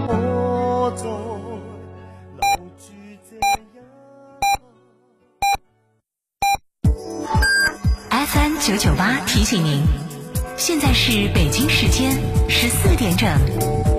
[0.00, 2.42] 我在老
[2.76, 2.92] 住
[3.28, 3.36] 这
[3.76, 3.84] 样。
[8.26, 9.82] FM 九九八提醒您，
[10.56, 12.12] 现在是北京时间
[12.48, 13.93] 十四点整。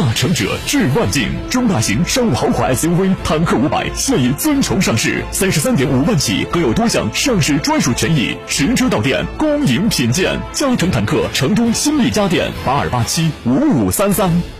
[0.00, 10.40] 大成者致万境，中大型商务豪华 SUV 坦克五百现已尊崇上市，三十三点五万起，更有多项上市专属权益，实车到店，恭迎品鉴。
[10.54, 14.59] 嘉诚坦克成都新力家电八二八七五五三三。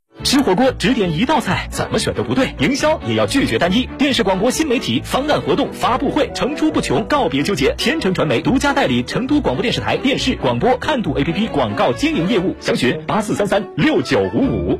[0.23, 2.55] 吃火锅只点一道菜，怎么选都不对。
[2.59, 3.87] 营销也要拒绝单一。
[3.97, 7.73] 电视广播新媒体方案活动发布会层出不穷，告别纠结。
[7.77, 14.79] 天成传媒独家代理成都广播电视台电视广播看度 APP 广告经营业务，详询八四三三六九五五。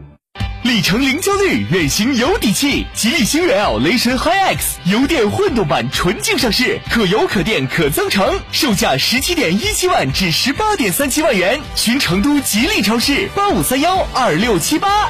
[0.64, 2.86] 里程零焦虑，远行有底气。
[2.94, 11.60] 吉利星越 L 雷神 HiX 油电混动版纯净上市，可油可电可增程，售价十七点一七万至十八点三七万元。
[11.76, 15.10] 寻成都吉利超市八五三幺二六七八。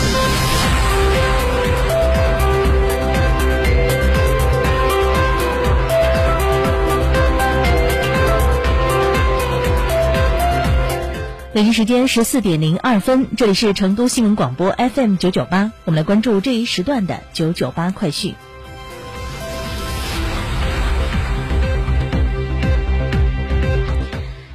[11.53, 18.35] 北京时间十四点零二分，这里是成都新闻广播 FM 九九八，我们来关注这一时段的九九八快讯。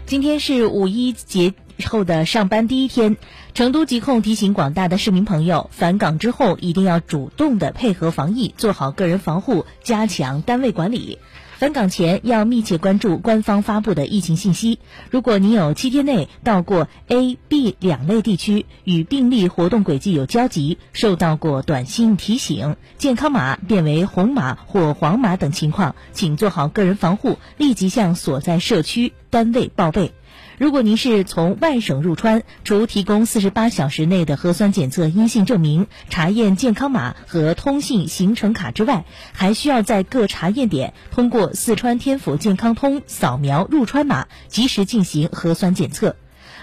[0.06, 1.52] 今天是五一节
[1.84, 3.18] 后的上班第一天，
[3.52, 11.18] 成都疾控提醒广大的市民朋友，返岗之后一定要主动的配合防疫，做好个人防护，加强单位管理。
[11.58, 14.78] 返岗前要密切关注官方发布的疫情信息。
[15.10, 30.12] 如果你有七天内到过 A、B 两类地区，与病例活动轨迹有交集，受到过短信提醒、健康码变为红码或黄码等情况，请做好个人防护，立即向所在社区单位报备。
[30.58, 46.16] 如果您是从外省入川，除提供四十八小时内的核酸检测阴性证明、查验健康码和通信行程卡之外，还需要在各查验点通过四川天府健康通扫描入川码，及时进行核酸检测。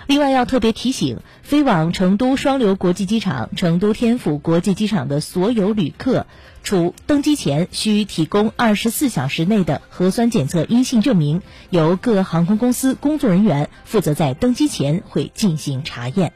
[0.06, 6.28] 另外，要特别提醒，飞往成都双流国际机场、成都天府国际机场的所有旅客，
[6.62, 16.34] 除登机前需提供二十四小时内的核酸检测阴性证明，由各航空公司工作人员负责在登机前会进行查验。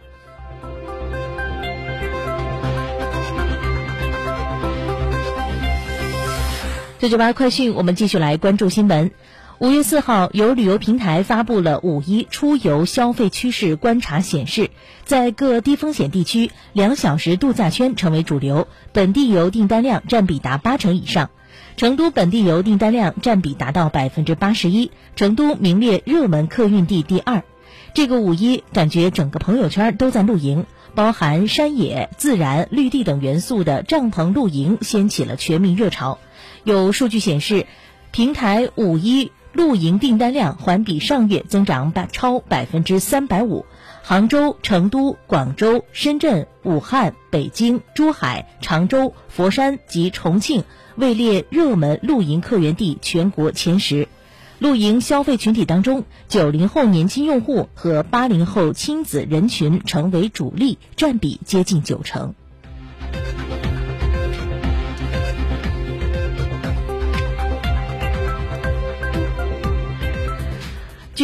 [7.00, 9.12] 九九八快讯，我们继续来关注新闻。
[9.60, 14.70] 五月四号，有旅游平台发布了五一出游消费趋势观察显示，
[15.04, 21.32] 在各低风险地区，两小时度假圈成为主流，本地游订单量占比达八成以上。
[21.76, 27.42] 成都本地游订单量占比达到百分之八十一，成都名列热门客运地第二。
[27.96, 36.20] 这个五一，感觉整个朋友圈都在露营，包含山野、自然、绿地等元素的帐篷露营掀起了全民热潮。
[36.64, 37.66] 有数据显示，
[38.12, 43.66] 平台五一露营订单量环比上月增长百超百分之三百五。
[44.04, 50.64] 杭州、成都、广州、深圳、武汉、北京、珠海、常州、佛山及重庆
[50.96, 54.08] 位列热门露营客源地全国前十。
[54.60, 62.36] 露营消费群体当中，九零后年轻用户和八零后亲子人群成为主力，占比接近九成。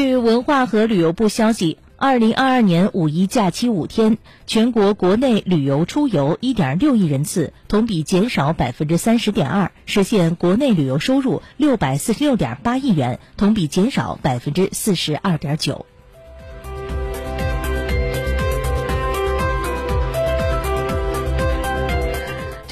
[0.03, 15.85] 据文化和旅游部消息，二零二二年五一假期五天，全国国内旅游出游一点六亿人次，同比减少百分之三十点二，实现国内旅游收入六百四十六点八亿元，同比减少百分之四十二点九。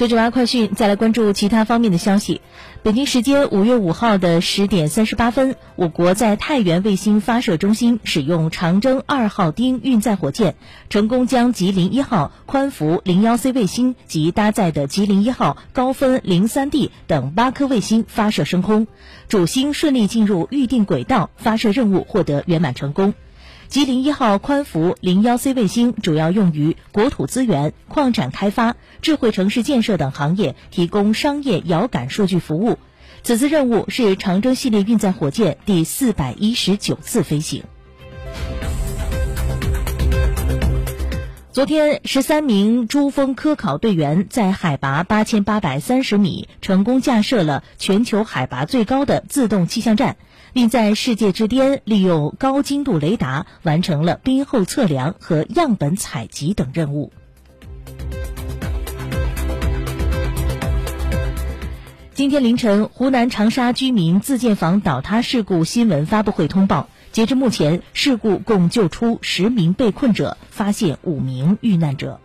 [0.02, 2.40] 九九八快讯，再来关注其他方面的消息。
[2.82, 10.56] 北京时间五月五号的十点三十八分，我国在太原卫星发射中心使用长征二号丁运载火箭，
[10.90, 18.88] 成功将吉林一号宽幅零幺 C 卫星及搭载的吉林一号高分零三 D 等八颗卫星发射升空，
[19.28, 23.14] 主星顺利进入预定轨道，发射任务获得圆满成功。
[23.72, 32.78] 吉林一号宽幅零幺 C 卫星主要用于国土资源、矿产开发、智慧城市建设等行业提供商业遥感数据服务。
[33.22, 37.64] 此次任务是长征系列运载火箭第四百一十九次飞行。
[41.52, 50.16] 昨天，十三名珠峰科考队员在海拔八千八百三十米成功架设了全球海拔最高的自动气象站。
[50.54, 57.12] 并在世界之巅利用高精度雷达完成了冰厚测量和样本采集等任务。
[62.14, 72.18] 今天凌晨，湖南长沙居民自建房倒塌事故新闻发布会通报，截至目前，事故共救出十名被困者，发现五名遇难者。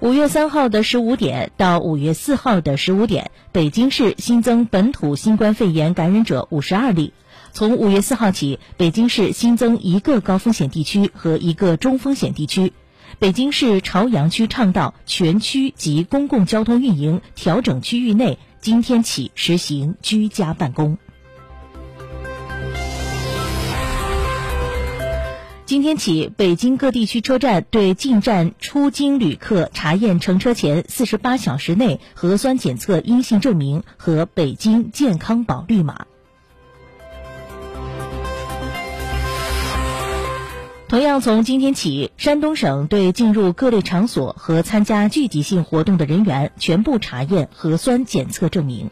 [0.00, 7.14] 五月三号的十五点到五月四号的十五点，北京市新增本土新冠肺炎感染者五十二例。
[7.52, 12.74] 从五月四号起，北京市新增一个高风险地区和一个中风险地区。
[13.18, 20.98] 北京市朝阳区倡导全区及公共交通运营调整区域内，今天起实行居家办公。
[25.64, 36.06] 今天起，北京各地区车站对进站出京旅客查验乘车前四十八小时内核酸检测阴性证明和北京健康宝绿码。
[40.90, 48.90] 同样，从今天起，山东省对进入各类场所和参加聚集性活动的人员全部查验核酸检测证明。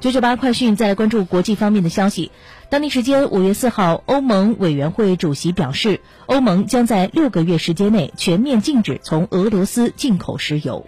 [0.00, 2.32] 九九八快讯在关注国际方面的消息。
[2.70, 10.86] 当地时间五月四号，欧盟委员会主席表示，欧盟将在六个月时间内全面禁止从俄罗斯进口石油。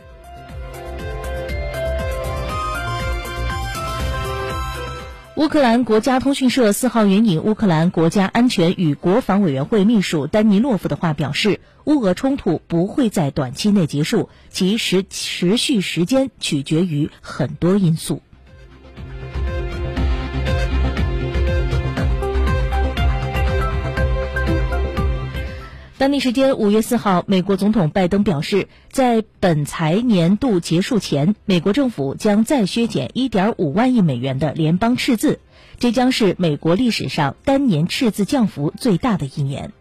[5.40, 18.20] 乌克兰国家通讯社四号援引乌克兰国家安全与国防委员会秘书丹尼洛夫的话表示，乌俄冲突不会在短期内结束，其持持续时间取决于很多因素。
[26.00, 35.40] 当地时间五月四号，美国总统拜登表示，在本财年度结束前，美国政府将再削减一点五万亿美元的联邦赤字，
[35.78, 39.74] 这将是美国历史上单年赤字降幅最大的一年。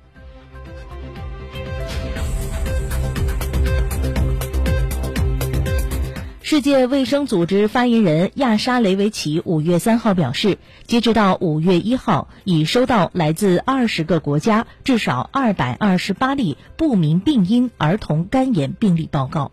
[6.49, 10.57] 世界卫生组织发言人亚沙雷维奇五月三号表示，
[10.87, 19.51] 截止到五月一号，已收到来自二十个国家至少二百二十八例不明病因儿童肝炎病例报告。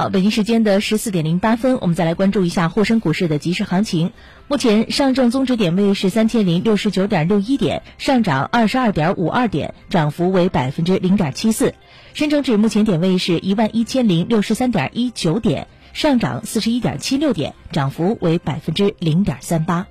[0.00, 4.12] 好，北京时间的十四点零八分，我们再来关注一下沪深股市的即时行情。
[4.48, 11.74] 目前上证综指点位是三千零六十九点六一点，上涨二十二点五二点，涨幅为百分之零点七四。
[12.14, 19.86] 深成指目前点位是一万一千零六十三点一九点，上涨四十一点七六点，涨幅为百分之零点三八。